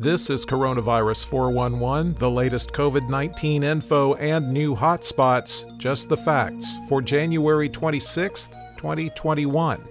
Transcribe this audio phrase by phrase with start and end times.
[0.00, 6.78] This is Coronavirus 411, the latest COVID 19 info and new hotspots, just the facts,
[6.88, 8.46] for January 26,
[8.76, 9.84] 2021.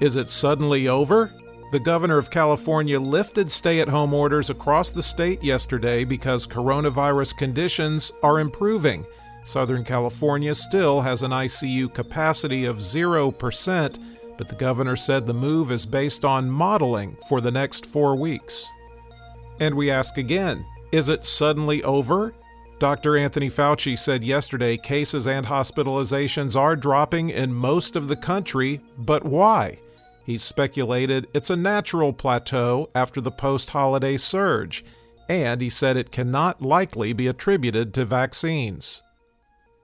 [0.00, 1.30] Is it suddenly over?
[1.70, 7.36] The governor of California lifted stay at home orders across the state yesterday because coronavirus
[7.36, 9.06] conditions are improving.
[9.44, 13.98] Southern California still has an ICU capacity of 0%,
[14.36, 18.68] but the governor said the move is based on modeling for the next four weeks.
[19.60, 22.34] And we ask again is it suddenly over?
[22.80, 23.16] Dr.
[23.16, 29.22] Anthony Fauci said yesterday cases and hospitalizations are dropping in most of the country, but
[29.22, 29.78] why?
[30.24, 34.84] He speculated it's a natural plateau after the post holiday surge,
[35.28, 39.02] and he said it cannot likely be attributed to vaccines.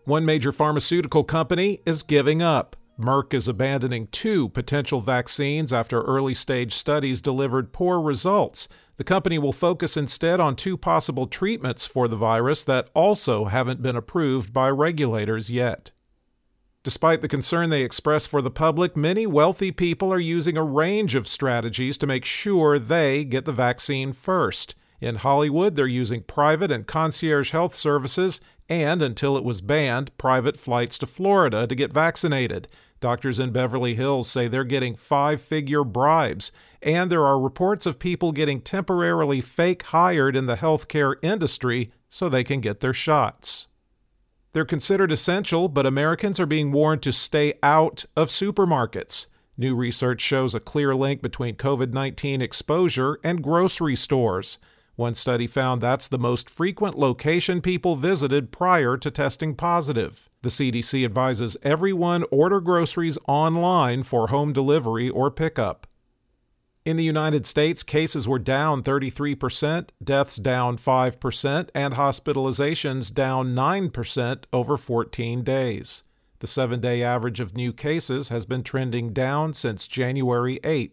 [0.04, 2.76] One major pharmaceutical company is giving up.
[2.98, 8.68] Merck is abandoning two potential vaccines after early stage studies delivered poor results.
[8.96, 13.82] The company will focus instead on two possible treatments for the virus that also haven't
[13.82, 15.90] been approved by regulators yet.
[16.82, 21.14] Despite the concern they express for the public, many wealthy people are using a range
[21.14, 24.74] of strategies to make sure they get the vaccine first.
[25.00, 30.58] In Hollywood, they're using private and concierge health services and, until it was banned, private
[30.58, 32.68] flights to Florida to get vaccinated.
[33.00, 37.98] Doctors in Beverly Hills say they're getting five figure bribes, and there are reports of
[37.98, 43.66] people getting temporarily fake hired in the healthcare industry so they can get their shots.
[44.52, 49.26] They're considered essential, but Americans are being warned to stay out of supermarkets.
[49.58, 54.56] New research shows a clear link between COVID 19 exposure and grocery stores.
[54.96, 60.30] One study found that's the most frequent location people visited prior to testing positive.
[60.40, 65.86] The CDC advises everyone order groceries online for home delivery or pickup.
[66.86, 74.44] In the United States, cases were down 33%, deaths down 5%, and hospitalizations down 9%
[74.52, 76.04] over 14 days.
[76.38, 80.92] The seven day average of new cases has been trending down since January 8th.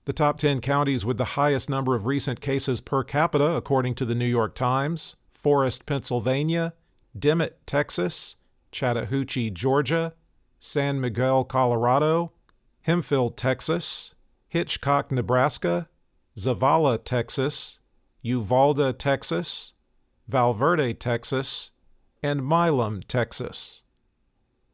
[0.06, 4.06] The top 10 counties with the highest number of recent cases per capita, according to
[4.06, 6.74] the New York Times Forest, Pennsylvania,
[7.18, 8.36] Dimmitt, Texas,
[8.72, 10.14] Chattahoochee, Georgia,
[10.60, 12.34] San Miguel, Colorado,
[12.82, 14.14] Hemphill, Texas,
[14.48, 15.88] Hitchcock, Nebraska,
[16.38, 17.80] Zavala, Texas,
[18.22, 19.74] Uvalde, Texas,
[20.28, 21.72] Valverde, Texas,
[22.22, 23.82] and Milam, Texas.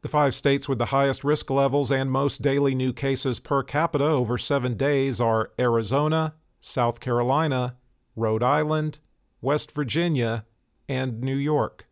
[0.06, 4.04] The five states with the highest risk levels and most daily new cases per capita
[4.04, 7.74] over seven days are Arizona, South Carolina,
[8.14, 9.00] Rhode Island,
[9.40, 10.44] West Virginia,
[10.88, 11.88] and New York.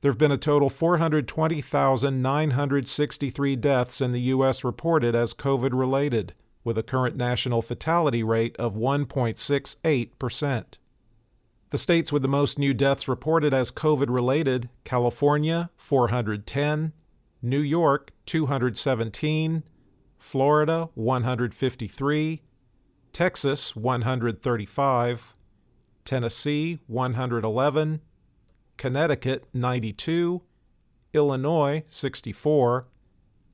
[0.00, 4.64] There have been a total 420,963 deaths in the U.S.
[4.64, 6.32] reported as COVID related,
[6.64, 10.64] with a current national fatality rate of 1.68%.
[11.68, 16.94] The states with the most new deaths reported as COVID related California, 410,
[17.42, 19.64] New York, 217,
[20.16, 22.42] Florida, 153,
[23.12, 25.32] Texas, 135,
[26.04, 28.00] Tennessee, 111,
[28.76, 30.42] Connecticut, 92,
[31.12, 32.86] Illinois, 64,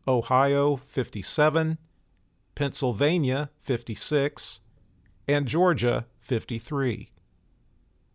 [0.06, 1.78] Ohio, 57,
[2.54, 4.60] Pennsylvania, 56,
[5.26, 7.10] and Georgia, 53.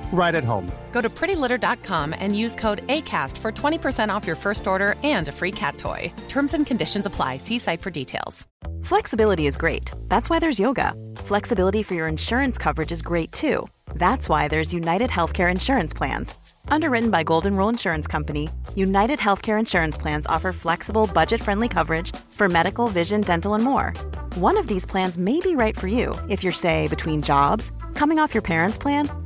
[0.11, 0.71] right at home.
[0.91, 5.31] Go to prettylitter.com and use code ACAST for 20% off your first order and a
[5.31, 6.13] free cat toy.
[6.27, 7.37] Terms and conditions apply.
[7.37, 8.45] See site for details.
[8.83, 9.91] Flexibility is great.
[10.07, 10.93] That's why there's yoga.
[11.17, 13.67] Flexibility for your insurance coverage is great too.
[13.95, 16.35] That's why there's United Healthcare Insurance Plans.
[16.67, 22.15] Underwritten by Golden Rule Insurance Company, United Healthcare Insurance Plans offer flexible, budget friendly coverage
[22.29, 23.93] for medical, vision, dental, and more.
[24.35, 28.19] One of these plans may be right for you if you're, say, between jobs, coming
[28.19, 29.09] off your parents' plan,